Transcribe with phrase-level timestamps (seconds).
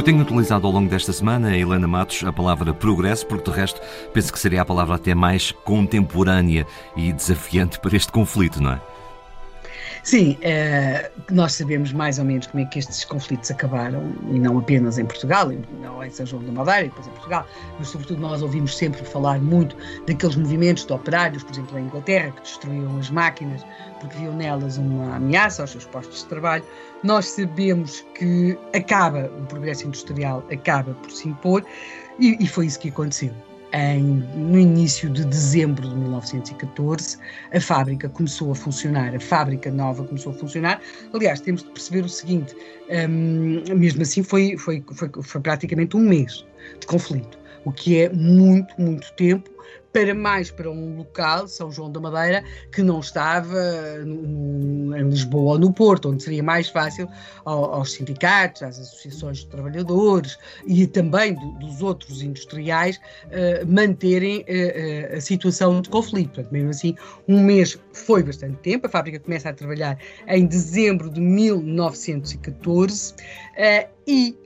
[0.00, 3.82] Eu tenho utilizado ao longo desta semana, Helena Matos, a palavra progresso, porque de resto
[4.14, 6.66] penso que seria a palavra até mais contemporânea
[6.96, 8.80] e desafiante para este conflito, não é?
[10.02, 14.58] Sim, é, nós sabemos mais ou menos como é que estes conflitos acabaram, e não
[14.58, 15.50] apenas em Portugal,
[15.82, 17.46] não em São João da Madeira, e depois em Portugal,
[17.78, 22.30] mas sobretudo nós ouvimos sempre falar muito daqueles movimentos de operários, por exemplo, em Inglaterra,
[22.30, 23.62] que destruíam as máquinas
[24.00, 26.64] porque viam nelas uma ameaça aos seus postos de trabalho.
[27.02, 31.62] Nós sabemos que acaba, o progresso industrial acaba por se impor,
[32.18, 33.34] e, e foi isso que aconteceu
[33.72, 34.02] em,
[34.34, 37.18] no início de dezembro de 1914,
[37.52, 40.80] a fábrica começou a funcionar, a fábrica nova começou a funcionar.
[41.12, 42.54] Aliás, temos de perceber o seguinte:
[43.08, 46.44] mesmo assim, foi, foi, foi, foi praticamente um mês
[46.80, 49.50] de conflito, o que é muito, muito tempo
[49.92, 55.52] para mais para um local, São João da Madeira, que não estava no, em Lisboa
[55.52, 57.08] ou no Porto, onde seria mais fácil
[57.44, 65.16] aos sindicatos, às associações de trabalhadores e também do, dos outros industriais uh, manterem uh,
[65.16, 66.34] a situação de conflito.
[66.34, 66.94] Portanto, mesmo assim,
[67.26, 68.86] um mês foi bastante tempo.
[68.86, 69.98] A fábrica começa a trabalhar
[70.28, 74.36] em dezembro de 1914 uh, e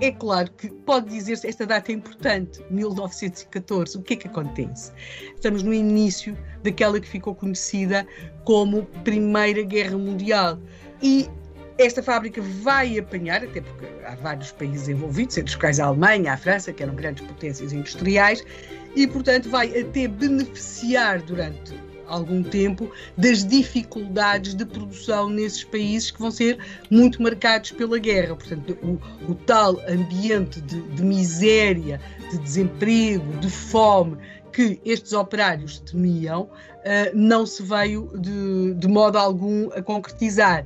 [0.00, 3.96] é claro que pode dizer-se esta data é importante, 1914.
[3.98, 4.92] O que é que acontece?
[5.34, 8.06] Estamos no início daquela que ficou conhecida
[8.44, 10.58] como Primeira Guerra Mundial.
[11.02, 11.28] E
[11.78, 16.32] esta fábrica vai apanhar, até porque há vários países envolvidos, entre os quais a Alemanha,
[16.32, 18.44] a França, que eram grandes potências industriais,
[18.94, 21.74] e portanto vai até beneficiar durante
[22.08, 26.58] algum tempo das dificuldades de produção nesses países que vão ser
[26.90, 28.34] muito marcados pela guerra.
[28.34, 32.00] Portanto, o, o tal ambiente de, de miséria,
[32.30, 34.16] de desemprego, de fome
[34.52, 36.50] que estes operários temiam, uh,
[37.14, 40.64] não se veio de, de modo algum a concretizar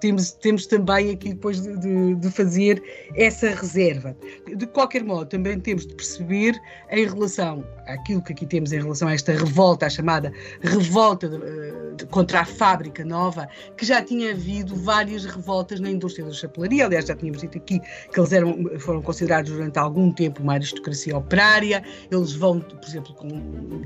[0.00, 2.82] temos, temos também aqui depois de, de, de, fazer
[3.14, 4.16] essa reserva.
[4.56, 6.60] De qualquer modo, também temos de perceber
[6.90, 10.32] em relação àquilo que aqui temos em relação a esta revolta, a chamada
[10.62, 16.32] revolta de, contra a fábrica nova, que já tinha havido várias revoltas na indústria da
[16.32, 16.86] chapelaria.
[16.86, 21.16] Aliás, já tínhamos dito aqui que eles eram, foram considerados durante algum tempo uma aristocracia
[21.16, 21.82] operária.
[22.10, 23.14] Eles vão, por exemplo,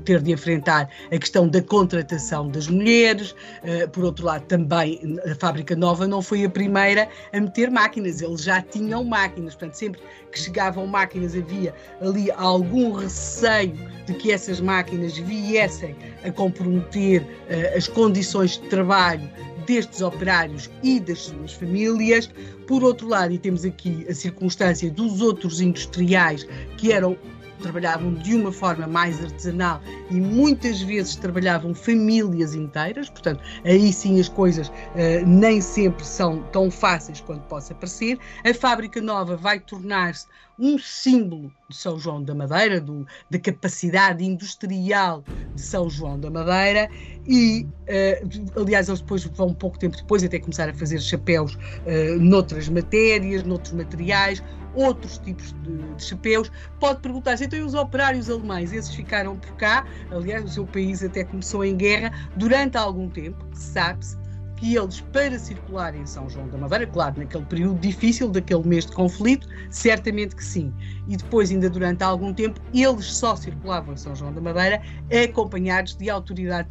[0.05, 3.35] ter de enfrentar a questão da contratação das mulheres.
[3.63, 7.71] Eh, por outro lado, também a fábrica fábrica nova não foi a primeira a meter
[7.71, 13.73] máquinas, eles já tinham máquinas, portanto, sempre que chegavam máquinas havia ali algum receio
[14.05, 19.27] de que essas máquinas viessem a comprometer uh, as condições de trabalho
[19.65, 22.29] destes operários e das suas famílias.
[22.67, 27.17] Por outro lado, e temos aqui a circunstância dos outros industriais que eram
[27.61, 34.19] trabalhavam de uma forma mais artesanal e muitas vezes trabalhavam famílias inteiras, portanto, aí sim
[34.19, 38.19] as coisas uh, nem sempre são tão fáceis quanto possa parecer.
[38.43, 40.27] A fábrica nova vai tornar-se
[40.57, 45.23] um símbolo de São João da Madeira, do, da capacidade industrial
[45.53, 46.89] de São João da Madeira,
[47.27, 52.19] e, uh, aliás, eles depois vão, pouco tempo depois, até começar a fazer chapéus uh,
[52.19, 54.43] noutras matérias, noutros materiais,
[54.75, 56.51] outros tipos de, de chapéus.
[56.79, 58.71] Pode perguntar-se, então e os operários alemães?
[58.73, 63.45] Esses ficaram por cá, aliás, o seu país até começou em guerra durante algum tempo,
[63.53, 64.17] sabe-se
[64.57, 68.85] que eles, para circularem em São João da Madeira, claro, naquele período difícil, daquele mês
[68.85, 70.73] de conflito, certamente que sim.
[71.07, 74.81] E depois, ainda durante algum tempo, eles só circulavam em São João da Madeira
[75.23, 76.69] acompanhados de autoridade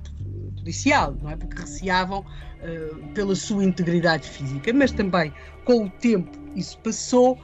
[0.64, 1.36] policial, não é?
[1.36, 5.32] Porque receavam uh, pela sua integridade física, mas também
[5.64, 7.38] com o tempo isso passou.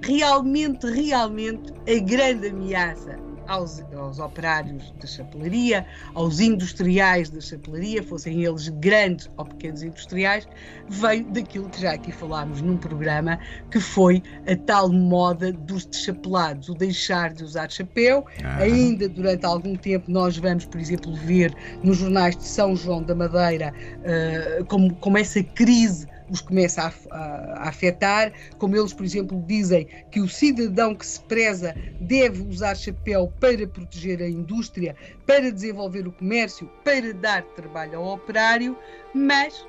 [0.00, 8.44] Realmente, realmente, a grande ameaça aos, aos operários da chapelaria, aos industriais da chapelaria, fossem
[8.44, 10.46] eles grandes ou pequenos industriais,
[10.88, 16.68] veio daquilo que já aqui falámos num programa, que foi a tal moda dos chapelados,
[16.68, 18.24] o deixar de usar chapéu.
[18.44, 18.58] Ah.
[18.58, 23.14] Ainda durante algum tempo nós vamos, por exemplo, ver nos jornais de São João da
[23.14, 29.42] Madeira uh, como, como essa crise os começa a, a, afetar, como eles, por exemplo,
[29.46, 34.94] dizem que o cidadão que se preza deve usar chapéu para proteger a indústria,
[35.26, 38.76] para desenvolver o comércio, para dar trabalho ao operário,
[39.14, 39.66] mas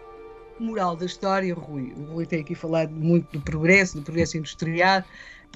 [0.60, 5.04] moral da história, Rui, o Rui tem aqui falado muito do progresso, do progresso industrial.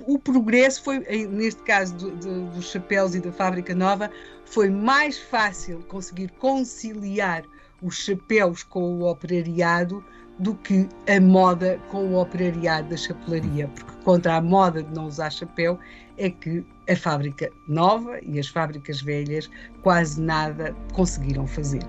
[0.07, 4.09] O progresso foi, neste caso do, do, dos chapéus e da fábrica nova,
[4.45, 7.43] foi mais fácil conseguir conciliar
[7.81, 10.03] os chapéus com o operariado
[10.39, 15.05] do que a moda com o operariado da chapelaria, porque contra a moda de não
[15.05, 15.79] usar chapéu
[16.17, 19.49] é que a fábrica nova e as fábricas velhas
[19.81, 21.83] quase nada conseguiram fazer.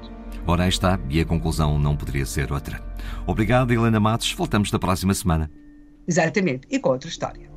[0.47, 2.83] Ora, aí está, e a conclusão não poderia ser outra.
[3.27, 4.33] Obrigado, Helena Matos.
[4.33, 5.51] Voltamos na próxima semana.
[6.07, 7.54] Exatamente, e com outra história.